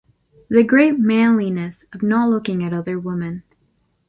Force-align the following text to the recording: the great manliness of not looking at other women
the 0.49 0.63
great 0.63 0.97
manliness 0.97 1.85
of 1.93 2.01
not 2.01 2.27
looking 2.27 2.63
at 2.63 2.73
other 2.73 2.97
women 2.97 3.43